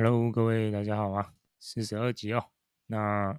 [0.00, 2.50] Hello，各位大家好啊，四十二集哦。
[2.86, 3.36] 那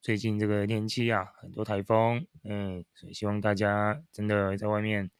[0.00, 5.10] 最近这个天气啊，很多台风，嗯，所以希望大家真的在外面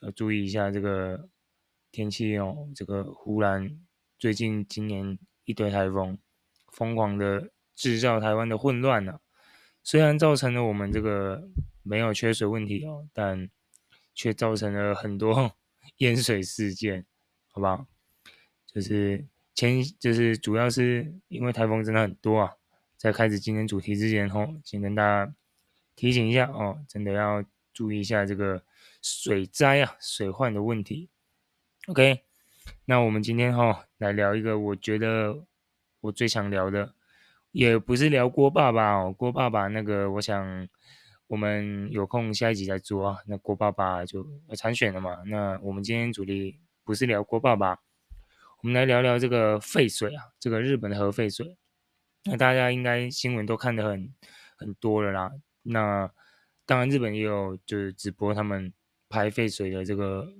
[0.00, 1.28] 要注意一下这个
[1.92, 2.68] 天气哦。
[2.74, 3.78] 这个忽然
[4.18, 6.18] 最近今年一堆台风，
[6.72, 9.20] 疯狂的制造台湾的混乱呢、啊。
[9.84, 11.48] 虽然造成了我们这个
[11.84, 13.48] 没有缺水问题哦，但
[14.16, 15.54] 却造成了很多
[15.98, 17.06] 淹水事件，
[17.52, 17.86] 好不好？
[18.66, 22.52] 就是前就是主要是因为台风真的很多啊。
[22.96, 25.34] 在开始今天主题之前吼，先跟大家
[25.96, 28.62] 提醒一下哦，真的要注意一下这个
[29.00, 31.10] 水灾啊、水患的问题。
[31.88, 32.22] OK，
[32.84, 35.44] 那我们今天哈来聊一个我觉得
[36.00, 36.94] 我最想聊的。
[37.50, 40.66] 也不是聊郭爸爸哦，郭爸爸那个，我想
[41.26, 43.18] 我们有空下一集再做啊。
[43.26, 45.22] 那郭爸爸就要参选了嘛。
[45.26, 47.80] 那我们今天主题不是聊郭爸爸，
[48.62, 51.56] 我们来聊聊这个废水啊，这个日本的核废水。
[52.24, 54.14] 那大家应该新闻都看得很
[54.56, 55.32] 很多了啦。
[55.62, 56.10] 那
[56.64, 58.72] 当然，日本也有就是直播他们
[59.08, 60.32] 排废水的这个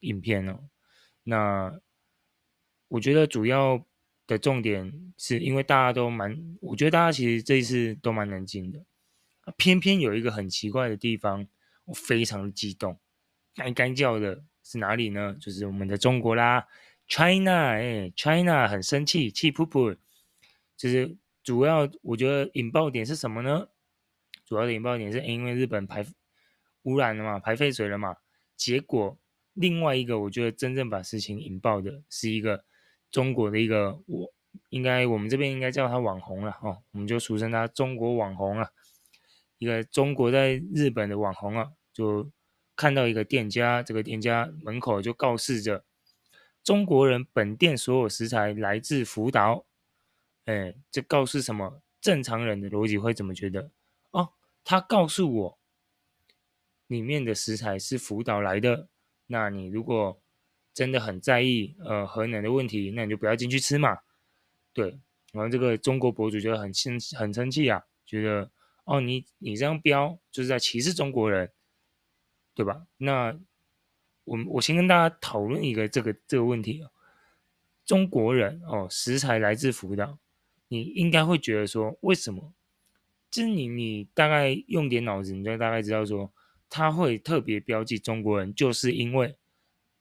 [0.00, 0.68] 影片哦。
[1.24, 1.80] 那
[2.88, 3.84] 我觉得主要。
[4.28, 8.84] 的重点是因为大家都蛮，我觉得大家其实这一次都蛮冷静的，
[9.56, 11.48] 偏偏有一个很奇怪的地方，
[11.86, 13.00] 我非常的激动，
[13.54, 15.34] 该该叫的是哪里呢？
[15.40, 16.66] 就是我们的中国啦
[17.08, 19.96] ，China，哎，China 很生气，气噗噗，
[20.76, 23.68] 就是主要我觉得引爆点是什么呢？
[24.44, 26.06] 主要的引爆点是因为日本排
[26.82, 28.16] 污染了嘛，排废水了嘛，
[28.56, 29.18] 结果
[29.54, 32.64] 另外一个我觉得真正把事情引爆的是一个。
[33.10, 34.30] 中国的一个我
[34.68, 38.68] 应该我们这边应该叫他网红了哦，我们就俗称他中国网红啊。
[39.56, 42.30] 一个中国在日本的网红啊，就
[42.76, 45.86] 看到一个店家，这个店家门口就告示着
[46.68, 49.64] 中国人本店所有食材来自福岛。
[50.44, 51.80] 哎，这告诉什么？
[51.98, 53.70] 正常人的逻辑会怎么觉得？
[54.10, 55.58] 哦，他告诉我
[56.86, 58.90] 里面的食材是福岛来的，
[59.28, 60.20] 那你如果。
[60.74, 63.98] 真的很在意呃核能的问题，那你就不要进去吃嘛。
[64.72, 65.00] 对，
[65.32, 68.52] 然后这个中国博主就很生很生气啊，觉得
[68.84, 71.50] 哦你你这样标就是在歧视中国人，
[72.54, 72.86] 对吧？
[72.98, 73.36] 那
[74.28, 76.90] 我我先跟大家讨论一个这个这个问题啊，
[77.84, 80.18] 中国人哦食材来自福岛，
[80.68, 82.52] 你应该会觉得说为什么？
[83.30, 86.32] 就是你你大概用点脑子，你就大概知道说
[86.68, 89.36] 他会特别标记中国人，就是因为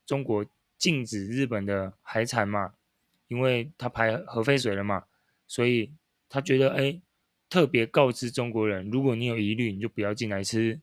[0.05, 0.45] 中国。
[0.79, 2.75] 禁止日本的海产嘛，
[3.29, 5.05] 因为他排核废水了嘛，
[5.47, 5.91] 所以
[6.29, 7.01] 他觉得哎，
[7.49, 10.79] 特别告知中国人，如果你有疑虑，你就不要进来吃，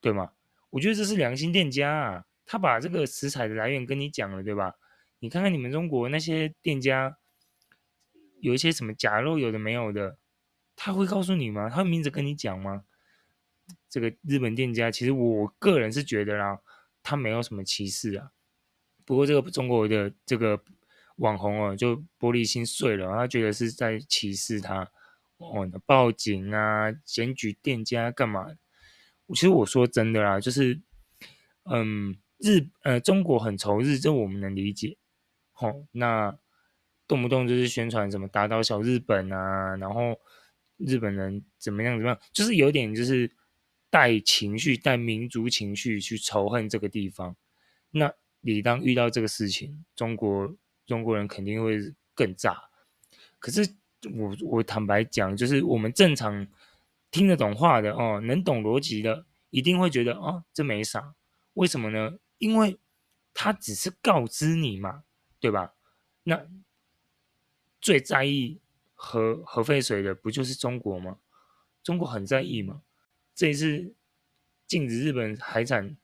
[0.00, 0.32] 对吗？
[0.70, 4.72] 我觉得这是良心店家啊，他把这个食材的来源跟你讲了，对吧？
[5.18, 7.18] 你看看你们中国那些店家，
[8.40, 10.16] 有一些什么假肉，有的没有的，
[10.74, 11.68] 他会告诉你吗？
[11.68, 12.84] 他会明着跟你讲吗？
[13.90, 16.58] 这个日本店家，其实我个人是觉得啦，
[17.02, 18.30] 他没有什么歧视啊。
[19.04, 20.62] 不过这个中国的这个
[21.16, 24.90] 网红哦，就玻璃心碎了，他觉得是在歧视他，
[25.36, 28.54] 哦，报警啊，检举店家干嘛？
[29.34, 30.80] 其实我说真的啦，就是，
[31.70, 34.96] 嗯，日呃中国很仇日，这我们能理解，
[35.60, 36.38] 哦，那
[37.06, 40.18] 动不动就是宣传什么打倒小日本啊，然后
[40.76, 43.30] 日本人怎么样怎么样，就是有点就是
[43.90, 47.36] 带情绪、带民族情绪去仇恨这个地方，
[47.90, 48.12] 那。
[48.40, 50.56] 你当遇到这个事情，中国
[50.86, 51.76] 中国人肯定会
[52.14, 52.56] 更炸。
[53.40, 53.68] 可是
[54.14, 56.46] 我我坦白讲，就是我们正常
[57.10, 61.16] 听得懂话的哦，能懂逻辑的，一定会觉得哦，这没啥。
[61.54, 62.16] 为什么呢？
[62.38, 62.78] 因为
[63.34, 65.04] 他只是告知你嘛，
[65.38, 65.74] 对吧？
[66.24, 66.46] 那
[67.80, 68.60] 最在意
[68.94, 71.18] 核核废水的不就是中国吗？
[71.82, 72.82] 中国很在意嘛。
[73.34, 73.94] 这一次
[74.66, 75.96] 禁止日本海产。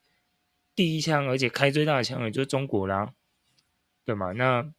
[0.76, 3.14] 第一枪，而且开最大的枪，也就是中国啦，
[4.04, 4.32] 对吗？
[4.32, 4.72] 那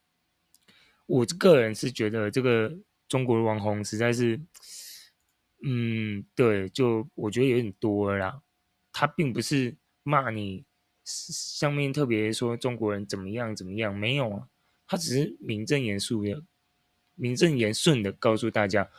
[1.05, 2.77] 我个人是觉得这个
[3.07, 4.41] 中国的网红实在是，
[5.63, 8.41] 嗯，对，就我觉得有点多了啦。
[8.91, 10.65] 他并不是骂你，
[11.05, 14.47] 上面特别说中国人怎么样怎么样，没有啊，
[14.87, 16.43] 他只是名正言顺的、
[17.13, 18.89] 名正言顺的告诉大家，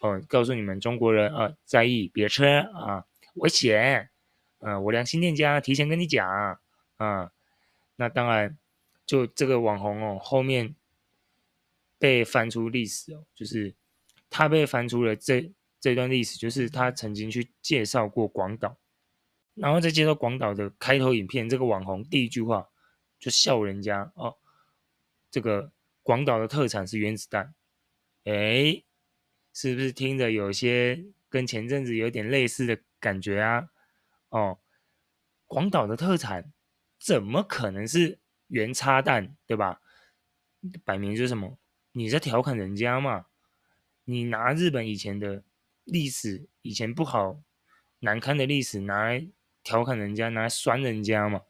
[0.00, 4.10] 哦、告诉你们中国人啊、在意别吃啊，危险。
[4.58, 6.60] 啊、呃，我良心店家提前跟你讲啊，
[6.96, 7.32] 啊，
[7.96, 8.56] 那当然，
[9.04, 10.74] 就这个网红哦，后面
[11.98, 13.74] 被翻出历史哦，就是
[14.30, 18.76] 他被翻出了这这段历史，就是他曾经去介绍过广岛，
[19.54, 22.68] 然后再介绍广岛的开头影片，这个网红第一句话
[23.18, 24.36] 就笑人家哦，
[25.30, 25.72] 这个
[26.02, 27.54] 广岛的特产是原子弹，
[28.24, 28.82] 哎，
[29.52, 33.68] 是不是听着有些跟前阵子有点类似的感觉啊？
[34.30, 34.58] 哦，
[35.46, 36.52] 广岛的特产
[36.98, 38.18] 怎么可能是
[38.48, 39.80] 原插弹，对吧？
[40.84, 41.58] 摆明就是什么？
[41.92, 43.26] 你在调侃人家嘛？
[44.04, 45.44] 你拿日本以前的
[45.84, 47.42] 历史，以前不好、
[47.98, 49.28] 难堪的历史拿来
[49.62, 51.42] 调侃人家，拿来酸人家嘛？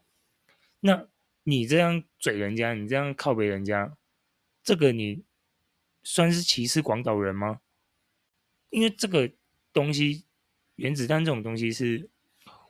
[0.81, 1.07] 那
[1.43, 3.97] 你这样嘴人家，你这样靠北人家，
[4.63, 5.23] 这个你
[6.03, 7.61] 算是歧视广岛人吗？
[8.69, 9.31] 因为这个
[9.71, 10.25] 东西，
[10.75, 12.09] 原子弹这种东西是，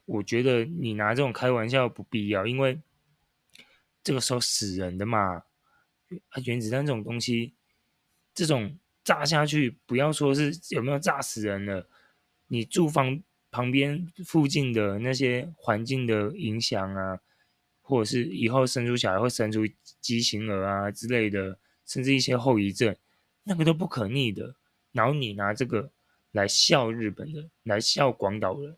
[0.06, 2.82] 我觉得你拿这种开玩笑不必要，因为
[4.04, 5.44] 这个时候死人的嘛。
[6.30, 7.56] 啊，原子弹这种东西，
[8.36, 11.90] 这种炸下去，不要说是有没有炸死人了，
[12.48, 17.20] 你住房旁边附近的那些环境的影响啊，
[17.82, 19.62] 或者是以后生出小孩会生出
[20.02, 22.96] 畸形儿啊之类的，甚至一些后遗症，
[23.44, 24.56] 那个都不可逆的。
[24.92, 25.92] 然后你拿这个
[26.32, 28.76] 来笑日本人，来笑广岛人，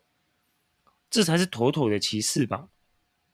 [1.10, 2.68] 这才是妥妥的歧视吧？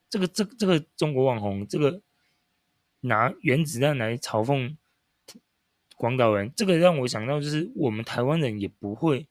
[0.08, 2.00] 这个、这、这个中国网红，这个。
[3.04, 4.76] 拿原子弹来嘲讽
[5.96, 9.26] 广岛人，这个让我想到，就是我们台湾人也不会，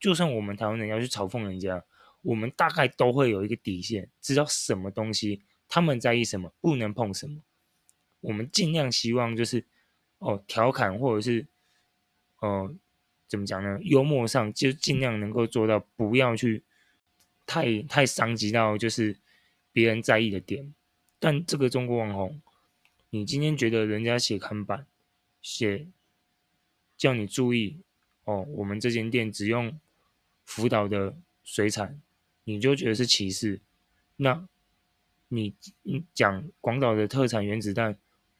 [0.00, 1.84] 就算我们台湾人要去嘲讽人家，
[2.22, 7.42] 我们大概都会有一个底线，知道什么东西他们在意什么，不能碰什么。
[8.22, 9.64] 我们尽量希望就是
[10.18, 11.46] 哦调侃或者是
[12.40, 12.74] 哦、
[13.28, 13.78] 怎么讲呢？
[13.82, 16.64] 幽默上就尽量能够做到不要去
[17.46, 19.18] 太太伤及到就是
[19.72, 20.74] 别人在意的点。
[21.18, 22.40] 但这个中国网红。
[23.12, 24.86] 你今天觉得人家写看板，
[25.42, 25.88] 写
[26.96, 27.80] 叫你注意
[28.22, 29.80] 哦，我们这间店只用
[30.50, 32.02] 福岛的水产，
[32.42, 33.60] 你就觉得是歧视？
[34.16, 34.48] 那
[35.28, 35.54] 你
[35.84, 37.96] 你讲广岛的特产原子弹，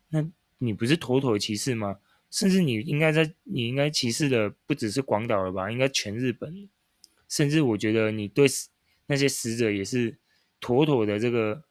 [0.08, 0.28] 那
[0.58, 2.00] 你不是妥妥的歧视吗？
[2.28, 5.70] 甚至你应该在你应该歧视的不只是广岛了吧？
[5.70, 6.68] 应该全日本，
[7.28, 8.48] 甚至我觉得你对
[9.06, 10.18] 那些死者也是
[10.58, 11.62] 妥妥的这个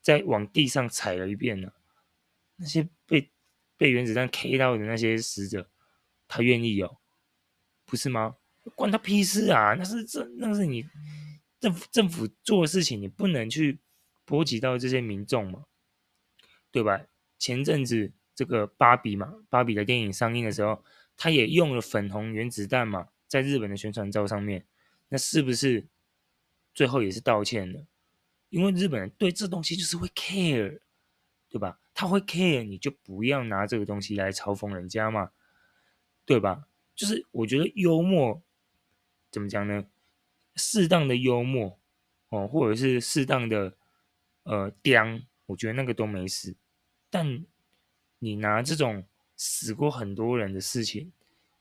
[0.00, 1.70] 在往地上踩了一遍呢。
[2.56, 3.30] 那些被
[3.76, 5.68] 被原子弹 K 到的那些死者，
[6.26, 6.96] 他愿意哦，
[7.84, 8.36] 不是吗？
[8.74, 9.74] 关他屁事啊！
[9.74, 10.84] 那是这那是你
[11.60, 13.78] 政府政府做的事情，你不能去
[14.24, 15.64] 波及到这些民众嘛，
[16.70, 17.00] 对吧？
[17.38, 20.82] 前阵子这个芭比嘛，芭比的电影上映的时候，
[21.16, 24.66] 他也用了粉红原子弹嘛，在日本的宣传照上面，
[25.08, 25.86] 那是不是
[26.74, 27.86] 最后也是道歉了？
[28.48, 30.80] 因为日本人对这东西就是会 care，
[31.48, 31.78] 对吧？
[31.94, 35.30] 他会 care，你就不要拿这个东西来嘲讽人家嘛，
[36.24, 36.66] 对吧？
[36.94, 38.42] 就是我觉得幽默
[39.36, 39.84] 怎么讲呢？
[40.54, 41.78] 适当的幽默
[42.30, 43.76] 哦，或者是适当的
[44.44, 46.56] 呃刁，我觉得那个都没事。
[47.10, 47.44] 但
[48.18, 49.04] 你拿这种
[49.36, 51.12] 死过很多人的事情，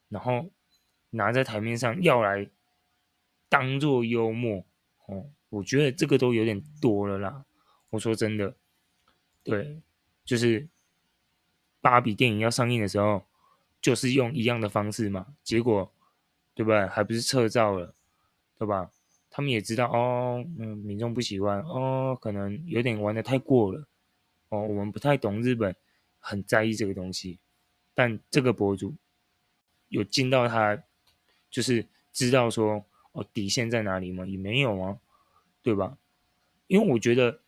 [0.07, 0.50] 然后
[1.10, 2.50] 拿在台面上要来
[3.50, 4.66] 当做幽默
[5.07, 7.44] 哦，我觉得这个都有点多了啦。
[7.89, 8.56] 我说真的，
[9.44, 9.81] 对。
[10.24, 10.69] 就是
[11.81, 13.28] 芭比电影要上映的时候，
[13.81, 15.94] 就是用一样的方式嘛，结果
[16.56, 16.88] 对不对？
[16.88, 17.94] 还不是撤照了，
[18.57, 18.90] 对吧？
[19.30, 23.86] 他们也知道哦，嗯，民众不喜欢哦，可能有点玩得太过了
[24.50, 24.62] 哦。
[24.62, 25.75] 我们不太懂日本，
[26.19, 27.38] 很在意这个东西，
[27.94, 28.95] 但这个博主
[29.90, 30.81] 有进到他，
[31.50, 34.26] 就是知道说哦底线在哪里吗？
[34.26, 34.97] 也没有啊，
[35.62, 35.97] 对吧？
[36.68, 37.42] 因为我觉得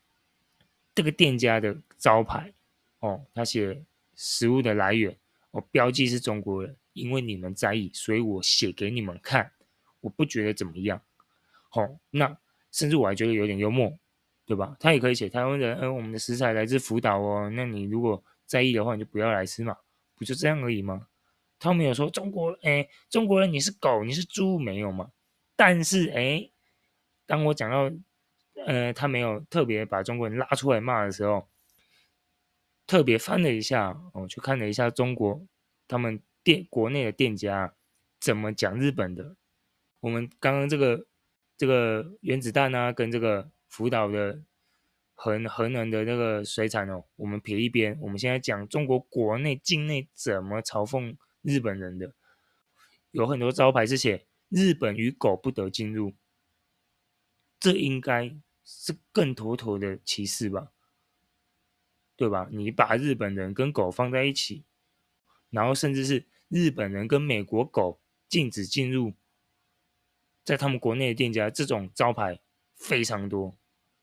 [0.94, 2.54] 这个店家的招牌。
[3.00, 3.80] 哦，他写
[4.16, 5.16] 食物的来源，
[5.52, 9.51] 哦，标记是中国人，因为你们在意，所以我写给你们看，
[10.01, 11.01] 我不觉得怎么样。
[11.72, 12.38] 哦，那
[12.72, 13.98] 甚至我还觉得有点幽默，
[14.46, 14.75] 对吧？
[14.80, 19.77] 他也可以写台湾人，嗯、呃，我们的食材来自福岛哦，那你如果在意的话，你就不要来吃嘛，
[20.16, 21.08] 不就这样而已吗？
[21.60, 25.12] 他没有说中国，哎，中国人你是狗，你是猪，没有嘛？
[25.56, 26.50] 但是，哎，
[27.25, 27.92] 当我讲到，
[28.66, 31.48] 呃，他没有特别把中国人拉出来骂的时候。
[32.86, 35.46] 特别翻了一下，我去看了一下中国
[35.89, 37.75] 他们店国内的店家
[38.22, 39.36] 怎么讲日本的。
[40.00, 41.06] 我们刚刚这个
[41.58, 44.42] 这个原子弹啊，跟这个福岛的
[45.13, 48.00] 核核能的那个水产哦，我们撇一边。
[48.00, 52.13] 我们现在讲中国国内境内怎么嘲讽日本人的，
[53.12, 56.16] 有很多招牌是写“日本与狗不得进入”，
[57.60, 60.72] 这应该是更妥妥的歧视吧。
[62.16, 62.48] 对吧？
[62.54, 64.63] 你把日本人跟狗放在一起，
[65.50, 69.13] 然后甚至是日本人跟美国狗禁止进入，
[70.44, 72.39] 在他们国内的店家，这种招牌
[72.75, 73.58] 非常多，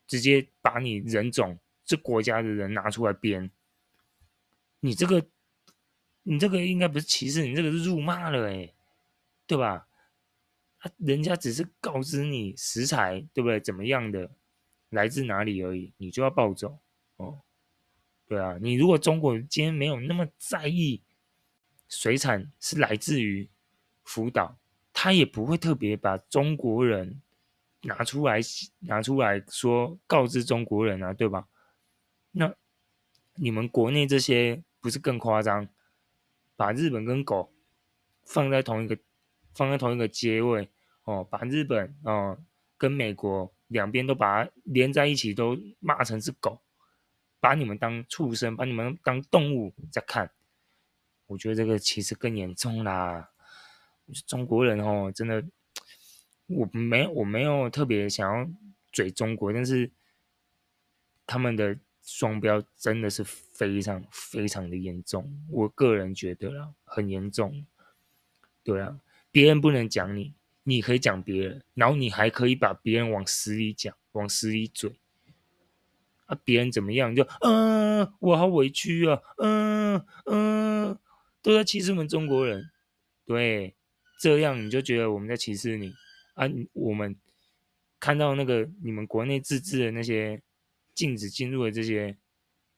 [0.06, 3.50] 直接把你人种这国家的人拿出来编，
[4.80, 5.26] 你这个
[6.22, 8.72] 你这个应该不是歧视，你这个是辱骂了，哎，
[9.46, 9.86] 对吧？
[10.78, 13.58] 啊，人家只是告知你食材对不对？
[13.60, 14.30] 怎么样的，
[14.90, 16.78] 来自哪里而已，你就要抱走
[17.16, 17.40] 哦。
[18.26, 21.02] 对啊，你如果中国人今天没有那么在意
[21.94, 23.48] 水产是来自于
[24.02, 24.58] 福岛，
[24.92, 27.22] 他也不会特别把中国人
[27.82, 28.40] 拿出来
[28.80, 31.46] 拿出来说告知中国人啊，对吧？
[32.32, 32.54] 那
[33.36, 35.68] 你们国内这些不是更夸张？
[36.56, 37.52] 把日本跟狗
[38.24, 38.98] 放在同一个
[39.54, 40.68] 放在同一个阶位
[41.04, 42.38] 哦，把日本哦
[42.76, 46.60] 跟美国两边都把它连在一起，都骂成是狗。
[47.40, 50.30] 把你们当畜生，把你们当动物在看，
[51.26, 53.30] 我觉得这个其实更严重啦。
[54.26, 55.44] 中国人哦，真的，
[56.46, 58.50] 我没我没有特别想要
[58.92, 59.90] 嘴中国，但是
[61.26, 67.64] 他们的双标真的是非常非常的严重，我个人觉得啦，很严重。
[68.62, 69.00] 对啊，
[69.30, 74.98] 别人不能讲你，你可以讲别人，然后你还可以把别人往死里讲，往死里嘴。
[76.26, 80.98] 啊，别人怎么样就嗯、我好委屈啊，嗯、嗯、
[81.44, 82.70] 都在歧视我们中国人，
[83.26, 83.76] 对，
[84.18, 85.92] 这样你就觉得我们在歧视你
[86.32, 86.48] 啊？
[86.72, 87.14] 我们
[88.00, 90.40] 看到那个你们国内自制的那些
[90.94, 92.16] 禁止进入的这些，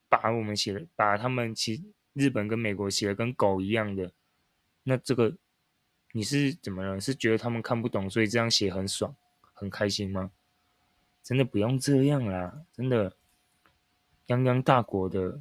[0.08, 4.10] 把我们写的，把他们其日本跟美国写的跟狗一样的，
[4.82, 5.36] 那这个
[6.10, 7.00] 你是怎么了？
[7.00, 9.14] 是觉得他们看不懂，所以这样写很爽，
[9.54, 10.32] 很开心吗？
[11.22, 13.16] 真的不用这样啦，真的。
[14.26, 15.40] 泱泱大国的，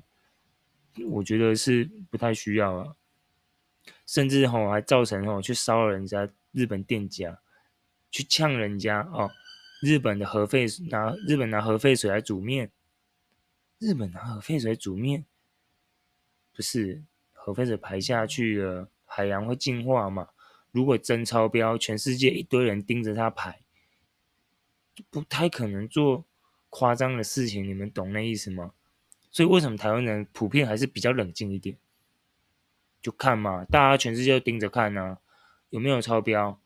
[1.10, 2.96] 我觉得是不太需要啊，
[4.06, 7.40] 甚至吼还造成吼去骚扰人家日本店家，
[8.12, 9.32] 去呛人家哦，
[9.82, 12.72] 日本的核废拿日本拿核废水来煮面，
[13.80, 15.26] 日本拿核废水煮面，
[16.54, 20.30] 不是核废水排下去了，海洋会净化嘛？
[20.72, 23.62] 如果真超标，全世界一堆人盯着它排，
[25.10, 26.26] 不太可能做。
[26.72, 28.74] 夸张的事情，你们懂那意思吗？
[29.32, 31.78] 所以为什么台湾人普遍还是比较冷静一点？
[33.06, 35.20] 就看嘛，大家全世界都盯着看啊，
[35.70, 36.60] 有没有超标？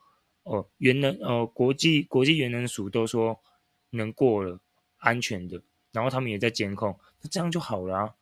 [0.44, 3.42] 哦，原能哦，国际国际原能署都说
[3.90, 4.62] 能过了，
[5.00, 8.16] 安全的，然后他们也在监控，那这样就好了。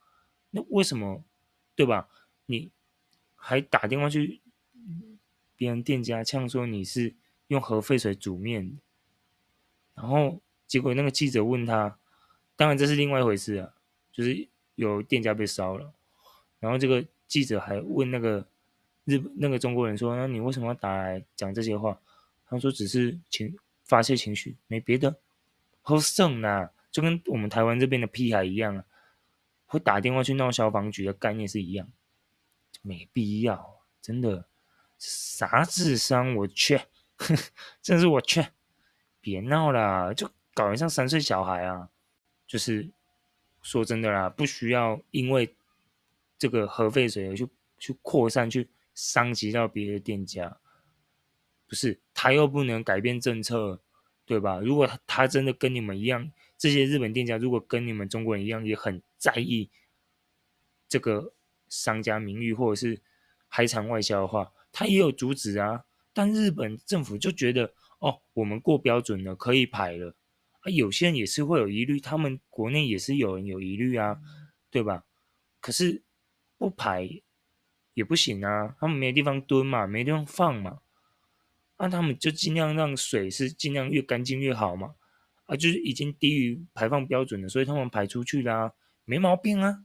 [0.49, 1.23] 那为什么，
[1.75, 2.09] 对吧？
[2.47, 2.71] 你
[3.35, 4.41] 还打电话去
[5.55, 7.13] 别人店家呛说你是
[7.49, 8.79] 用核废水煮面，
[9.93, 10.41] 然后。
[10.65, 11.97] 结果那个记者问他，
[12.57, 13.73] 当然这是另外一回事啊，
[14.11, 15.93] 就是有店家被烧了，
[16.59, 18.45] 然后这个记者还问那个
[19.05, 21.99] 日那个中国人说：“那你为什么要打来讲这些话？”
[22.47, 25.15] 他说：“只是情发泄情绪，没别的。”
[25.81, 28.83] 好胜呐，就跟我们台湾这边的屁孩一样啊，
[29.65, 31.87] 会打电话去闹消防局的概念是一样，
[32.81, 34.45] 没必要，真的
[34.97, 36.81] 啥智商我去，
[37.81, 38.47] 真是我去，
[39.21, 40.29] 别闹了，就。
[40.57, 41.87] 搞得像三岁小孩啊！
[42.47, 42.89] 就是
[43.61, 45.53] 说真的啦，不需要因为
[46.37, 50.59] 这个核废水去去扩散，去伤及到别的店家。
[51.67, 53.81] 不是，他又不能改变政策，
[54.25, 54.59] 对吧？
[54.59, 59.69] 如果他真的跟你们一样，这些日本店家如果跟你们中国人一样，也很在意
[60.87, 61.33] 这个
[61.67, 63.01] 商家名誉或者是
[63.47, 65.83] 海产外销的话，他也有阻止啊。
[66.13, 70.15] 但日本政府就觉得，哦，我们过标准了，可以排了。
[70.61, 74.19] 啊有些人也是会有疑虑，他们国内也是有人有疑虑啊，
[74.71, 75.03] 对吧？
[75.59, 76.01] 可是
[76.57, 77.21] 不排
[77.93, 80.81] 也不行啊，他们没地方蹲嘛，没地方放嘛，
[81.77, 84.95] 那他们就尽量让水是尽量越干净越好嘛，
[85.45, 88.73] 啊，就是已经低于排放标准了，所以他们排出去啦，
[89.05, 89.83] 没毛病啊，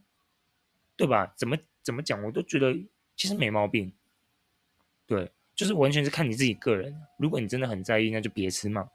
[0.96, 1.34] 对吧？
[1.36, 2.74] 怎么怎么讲，我都觉得
[3.16, 3.92] 其实没毛病，
[5.06, 8.88] 对，就是完全是看你自己个人，如果你真的很在意，那就别吃嘛，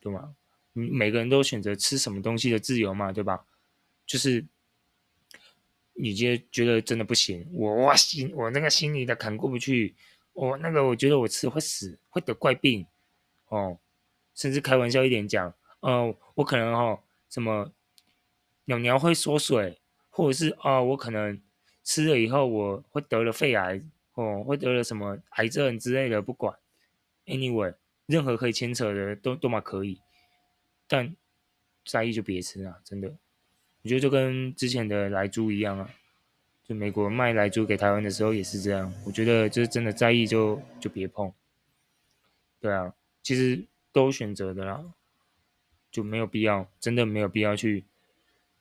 [0.00, 0.34] 对吗？
[0.72, 3.44] 你每个人都选择吃什么东西的自由嘛，对吧？
[4.06, 4.44] 就是
[6.00, 9.94] 你觉觉得真的不行，我我心我那个心里的坎过不去，
[10.32, 12.86] 我那个我觉得我吃会死，会得怪病
[13.48, 13.78] 哦，
[14.34, 17.72] 甚至开玩笑一点讲，呃，我可能哦什么
[18.64, 19.78] 鸟鸟会缩水，
[20.08, 21.40] 或者是啊、我可能
[21.84, 23.82] 吃了以后我会得了肺癌
[24.14, 26.56] 哦，会得了什么癌症之类的，不管
[27.26, 27.74] ，anyway，
[28.06, 30.00] 任何可以牵扯的都都嘛可以。
[30.86, 31.14] 但
[31.84, 32.80] 在意就别吃啊！
[32.84, 33.16] 真的，
[33.82, 35.90] 我觉得就跟之前的莱猪一样啊，
[36.64, 38.92] 就美国卖莱猪给台湾的时候也是这样。
[39.06, 41.32] 我觉得就是真的在意就就别碰。
[42.60, 44.84] 对啊，其实都选择的啦，
[45.90, 47.84] 就没有必要，真的没有必要去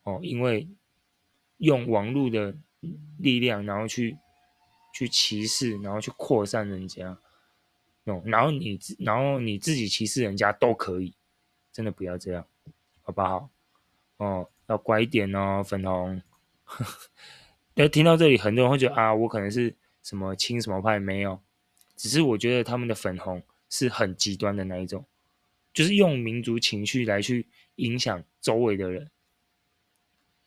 [0.04, 0.70] 哦，因为
[1.58, 2.56] 用网络的
[3.18, 4.18] 力量，然后去
[4.94, 7.18] 去歧视，然后去扩散人家，
[8.06, 11.14] 哦，然后你然后你自己歧视人家都可以，
[11.74, 12.48] 真的不要这样，
[13.02, 13.50] 好不好？
[14.16, 16.22] 哦，要乖一点哦，粉红。
[17.74, 21.42] 要听到这里，很多人会觉得啊，我可能是什么亲什么派，没有，
[21.96, 25.06] 只是我觉得他们的粉红是很极端的那一种，
[25.74, 29.10] 就是用民族情绪来去影响周围的人。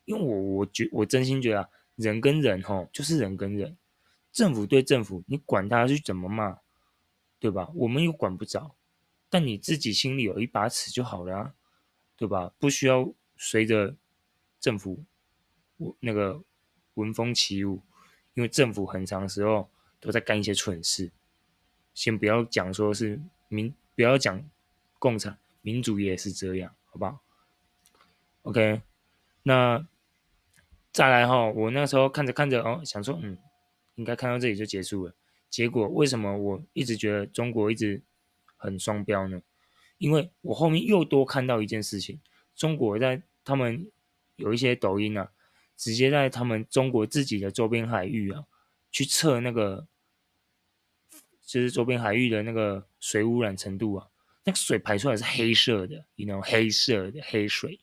[0.05, 3.77] 因为我我觉我真心觉得啊，人跟人吼就是人跟人，
[4.31, 6.59] 政府对政府，你管他去怎么骂，
[7.41, 7.71] 对吧？
[7.75, 8.77] 我们又管不着，
[9.31, 11.55] 但你自己心里有一把尺就好了啊，
[12.17, 12.53] 对吧？
[12.59, 13.97] 不需要随着
[14.63, 15.05] 政府
[15.77, 16.43] 我那个
[16.95, 17.83] 闻风起舞，
[18.33, 19.69] 因为政府很长时候
[20.01, 21.11] 都在干一些蠢事。
[21.93, 24.43] 先不要讲说是民，不要讲
[24.99, 27.21] 共产民主也是这样，好不好
[28.43, 28.81] ？OK，
[29.43, 29.87] 那。
[30.95, 33.39] 再来哈，我那时候看着看着哦，想说嗯，
[33.95, 35.15] 应该看到这里就结束了。
[35.49, 38.03] 结果为什么我一直觉得中国一直
[38.59, 39.41] 很双标呢？
[39.97, 42.21] 因为我后面又多看到一件事情，
[42.55, 43.91] 中国在他们
[44.37, 45.31] 有一些抖音啊，
[45.77, 48.45] 直接在他们中国自己的周边海域啊，
[48.91, 49.87] 去测那个
[51.45, 54.09] 就是周边海域的那个水污染程度啊，
[54.45, 57.81] 那个水排出来是黑色的，you know 黑色的黑水。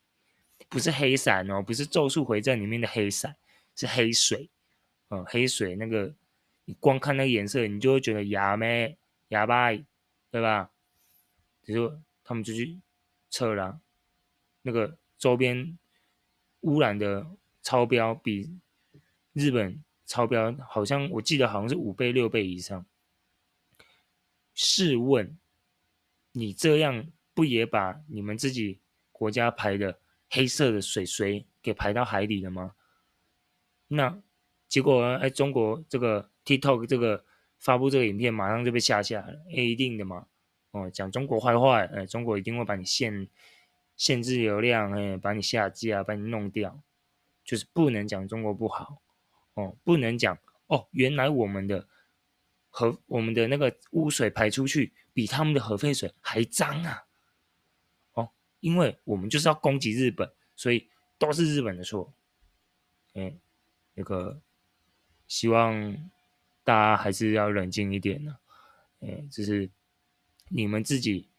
[0.67, 3.35] 不是黑伞哦，不是《咒术回战》里面的黑伞，
[3.75, 4.51] 是黑水，
[5.09, 6.13] 嗯，黑水那个，
[6.65, 8.95] 你光看那个颜色，你就会觉得哑咩
[9.29, 9.71] 哑巴，
[10.29, 10.69] 对吧？
[11.63, 12.79] 比如说他们就去
[13.31, 13.79] 测了，
[14.61, 15.79] 那个周边
[16.61, 17.25] 污染的
[17.61, 18.59] 超标比
[19.33, 22.85] 日本超标，好像我记得好像是五倍六倍以上。
[24.53, 25.37] 试问，
[26.31, 28.79] 你这样不也把你们自己
[29.11, 29.99] 国家排的？
[30.31, 32.75] 黑色的水水给排到海里了吗？
[33.87, 34.21] 那
[34.67, 37.25] 结果哎，中国这个 TikTok 这个
[37.57, 39.33] 发布这个影片，马上就被下架了。
[39.49, 40.27] 哎，一定的嘛。
[40.69, 43.27] 哦，讲中国坏话，哎，中国一定会把你限
[43.99, 46.81] 限制流量，哎，把你下架，把你弄掉。
[47.43, 49.01] 就是不能讲中国不好，
[49.55, 51.87] 哦，不能讲哦，原来我们的
[52.69, 57.05] 核我们的那个污水排出去比他们的核废水还脏啊。
[58.13, 62.13] 哦因为我们就是要攻击日本，所以都是日本的错。
[63.13, 63.33] 哎，
[63.95, 64.39] 那个
[65.27, 66.11] 希望
[66.63, 68.37] 大家还是要冷静一点呢。
[68.99, 69.71] 哎，就是
[70.49, 71.29] 你们自己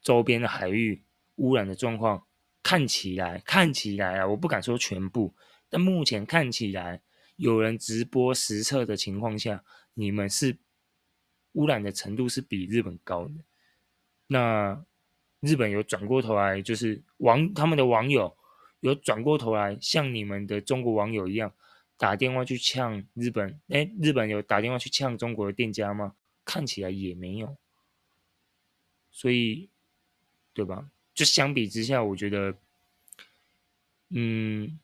[0.00, 1.02] 周边的海域
[1.36, 2.26] 污染的状况，
[2.62, 5.34] 看起来看起来啊，我不敢说全部，
[5.68, 7.00] 但目前看起来
[7.36, 9.64] 有人直播实测的情况下，
[9.94, 10.58] 你们是
[11.52, 13.34] 污染的程度是比日本高的。
[14.26, 14.84] 那。
[15.44, 18.36] 日本有转过头来，就是网他们的网友
[18.78, 21.52] 有转过头来，像你们的中国网友一样
[21.96, 23.60] 打电话去呛日本。
[23.66, 26.14] 哎，日本有打电话去呛中国的店家吗？
[26.44, 27.56] 看起来也没有。
[29.10, 29.68] 所以，
[30.52, 30.88] 对吧？
[31.14, 32.54] 就相比之下，我觉得，
[34.10, 34.78] 嗯，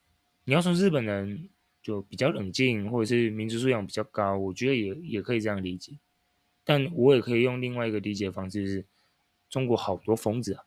[0.45, 1.49] 你要说日本人
[1.83, 5.99] 就比较冷静，或者是民族素养比较高，我觉得也也可以这样理解。
[6.65, 8.85] 但我也可以用另外一个理解方式，就是。
[9.51, 10.63] 中国好多疯子啊！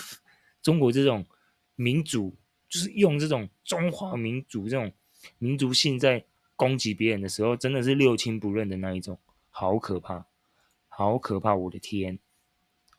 [0.62, 1.26] 中国这种
[1.74, 2.34] 民主，
[2.70, 4.90] 就是用这种中华民族这种
[5.36, 6.24] 民族性在
[6.56, 9.18] 攻击别人的时候，真的是六亲不认的那一种，
[9.50, 10.24] 好可怕，
[10.88, 11.54] 好可怕！
[11.54, 12.18] 我的天，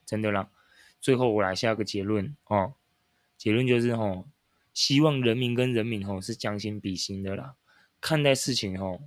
[0.06, 0.48] 真的啦！
[1.06, 2.74] 最后我来下个结论哦，
[3.38, 4.26] 结论就是哦，
[4.74, 7.54] 希望人民跟人民哦是将心比心的啦，
[8.02, 9.00] 看待事情哦，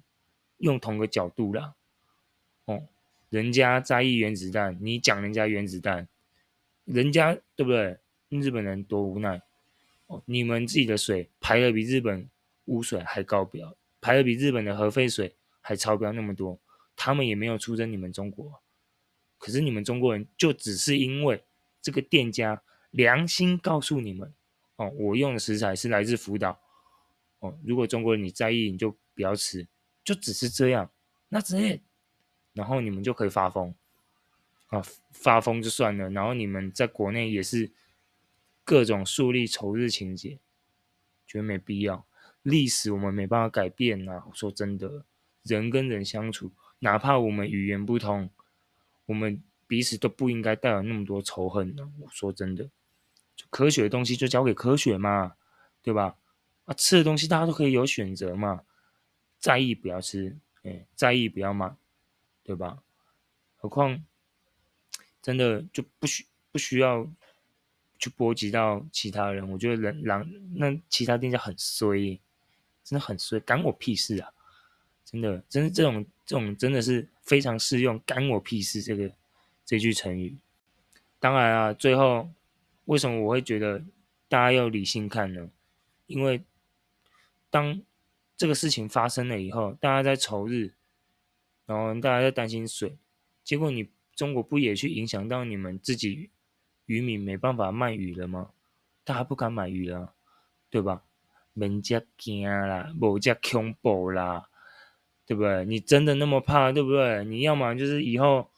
[0.58, 1.74] 用同个角度啦，
[2.66, 2.86] 哦。
[3.30, 6.06] 人家在意原子弹，你讲人家原子弹，
[6.84, 7.98] 人家对不对？
[8.28, 9.42] 日本人多无奈
[10.06, 10.22] 哦！
[10.24, 12.30] 你们自己的水排的比日本
[12.66, 16.60] 污水还高标，排的比日本的核废水还超标那么多，
[16.94, 18.62] 他们也没有出征你们中国，
[19.36, 21.42] 可是你们中国人就只是因为
[21.80, 24.32] 这个店家良心告诉你们
[24.76, 26.60] 哦，我用的食材是来自福岛
[27.40, 29.66] 哦，如果中国人你在意，你就不要吃，
[30.04, 30.90] 就只是这样，
[31.28, 31.80] 那这。
[32.54, 33.72] 然后你们就可以发疯，
[34.68, 36.10] 啊，发疯就算了。
[36.10, 37.70] 然后你们在国内也是
[38.64, 40.40] 各种树立仇日情节，
[41.24, 42.04] 觉得没必要。
[42.42, 44.24] 历史我们没办法改变、啊。
[44.28, 45.04] 我说真的，
[45.44, 48.28] 人跟人相处，哪怕我们语言不通，
[49.06, 52.68] 我们彼此都不应该带有那么多仇恨呢、我说真的，
[53.50, 55.36] 科学的东西就交给科学嘛，
[55.82, 56.16] 对吧？
[56.64, 58.64] 啊，吃的东西大家都可以有选择嘛。
[59.38, 61.76] 在意不要吃，哎，在意不要骂。
[62.42, 62.82] 对吧？
[63.58, 64.02] 何况
[65.20, 67.06] 真的就不需不需要
[67.98, 69.46] 去波及到其他人。
[69.50, 72.18] 我觉得人狼那其他店家很衰，
[72.82, 74.32] 真的很衰，干我屁事啊！
[75.04, 79.12] 真的，真的这种这种真的是非常适用“干我屁事”这个
[79.68, 80.38] 这句成语。
[81.20, 82.30] 当然啊，最后
[82.86, 83.84] 为什么我会觉得
[84.26, 85.50] 大家要理性看呢？
[86.06, 86.42] 因为
[87.50, 87.82] 当
[88.34, 90.72] 这个事情发生了以后，大家在仇日，
[91.66, 92.96] 然后大家在担心水，
[93.44, 96.30] 结果你中国不也去影响到你们自己
[96.86, 98.52] 渔民没办法卖鱼了吗？
[99.04, 100.14] 大家不敢买鱼了，
[100.70, 101.02] 对吧？
[101.52, 104.48] 人家惊啦，某家恐怖啦，
[105.26, 105.66] 对不对？
[105.66, 107.22] 你真的那么怕，对不对？
[107.26, 108.48] 你要么就是以后，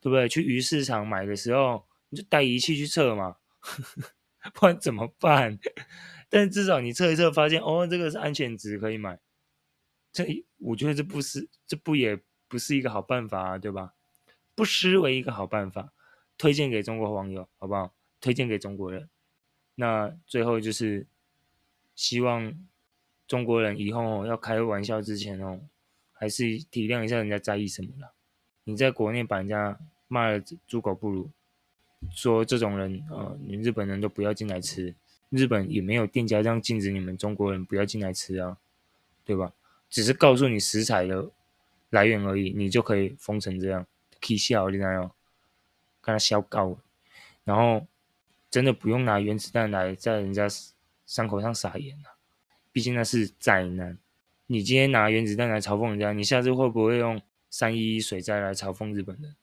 [0.00, 0.28] 对不对？
[0.28, 3.36] 去鱼市场买的时候，你就带仪器去测嘛，
[4.54, 5.58] 不然怎么办？
[6.30, 9.18] 但至少你测一测，发现哦，这个是安全值，可以买。
[10.12, 13.94] 这我觉得这不是，这不也不是一个好办法啊，对吧？
[14.54, 15.92] 不失为一个好办法，
[16.38, 17.94] 推荐给中国网友，好不好？
[18.20, 19.08] 推荐给中国人。
[19.76, 21.06] 那最后就是
[21.94, 22.68] 希望
[23.26, 25.60] 中国人以后，要开玩笑之前哦，
[26.12, 28.14] 还是体谅一下人家在意什么了。
[28.64, 31.28] 你在国内把人家骂了猪狗不如，
[32.10, 34.94] 说这种人啊，你日本人都不要进来吃。
[35.28, 38.56] 日本也没有店家这样禁止你们中国人不要进来吃啊，
[39.24, 39.52] 对吧？
[39.88, 41.30] 只是告诉你食材的
[41.90, 43.86] 来源而已，你就可以封成这样，
[44.20, 45.12] 可以笑你知道吗？
[46.00, 46.78] 跟他笑够，
[47.44, 47.86] 然后
[48.50, 50.48] 真的不用拿原子弹来在人家
[51.06, 52.18] 伤口上撒盐啊，
[52.72, 53.96] 毕竟那是灾难。
[54.46, 59.36] 你今天拿原子弹来嘲讽人家，你下次会不会用三一水灾来嘲讽日本人？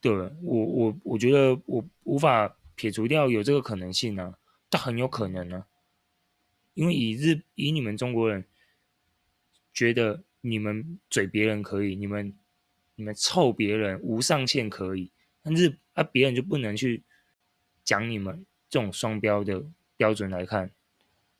[0.00, 0.12] 对？
[0.12, 2.54] 我我我觉得我无法。
[2.78, 4.38] 撇除掉有这个可能性呢、啊，
[4.70, 5.66] 但很有可能呢、
[6.74, 8.44] 因为以日以你们中国人
[9.74, 12.32] 觉得你们嘴别人可以，你们
[12.94, 15.10] 你们臭别人无上限可以，
[15.42, 17.02] 但是啊别人就不能去
[17.82, 19.60] 讲你们这种双标的
[19.96, 20.70] 标准来看，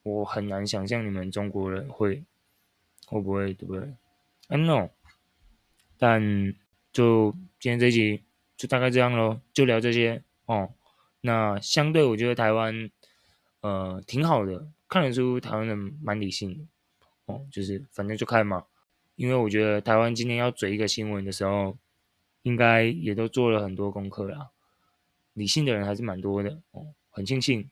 [0.03, 2.25] 我很难想象你们中国人会
[3.07, 3.95] 会不会对不对
[4.49, 4.91] I'm no，
[5.99, 6.55] 但
[6.93, 8.25] 就今天这集
[8.57, 10.71] 就大概这样喽，就聊这些哦。
[11.21, 12.91] 那相对，我觉得台湾，
[13.61, 16.65] 呃，挺好的，看得出台湾人蛮理性的，
[17.27, 18.65] 哦，就是反正就看嘛。
[19.17, 21.77] 因为我觉得台湾今天要嘴一个新闻的时候，
[22.43, 24.51] 应该也都做了很多功课啦，
[25.35, 27.69] 理性的人还是蛮多的，哦，很庆幸。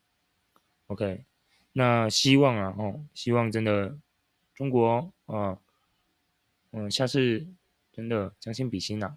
[0.89, 1.25] OK，
[1.73, 3.97] 那希望啊，哦，希望真的
[4.55, 5.59] 中国啊，
[6.79, 7.47] 嗯，下次
[7.91, 9.17] 真的将心比心呐，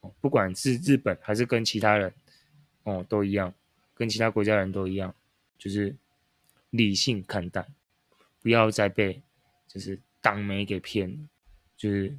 [0.00, 2.12] 哦，不管是日本还是跟其他人，
[2.82, 3.52] 哦，都一样。
[3.94, 5.12] 跟其他国家人都一样，
[5.56, 5.96] 就是
[6.70, 7.66] 理性看待，
[8.42, 9.22] 不要再被
[9.66, 11.18] 就是党媒给骗了。
[11.78, 12.14] 就是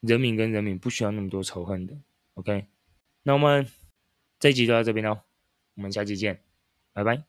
[0.00, 1.96] 人民跟人民不需要那么多仇恨的。
[2.34, 2.66] OK，
[3.22, 3.66] 那我们
[4.38, 5.18] 这一集就到这边喽，
[5.76, 6.42] 我们下期见，
[6.92, 7.24] 拜拜。